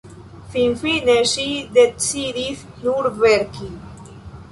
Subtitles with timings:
[0.53, 1.45] Finfine ŝi
[1.75, 3.69] decidis nur verki.